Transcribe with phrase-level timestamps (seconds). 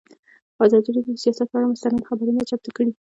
[0.65, 2.91] ازادي راډیو د سیاست پر اړه مستند خپرونه چمتو کړې.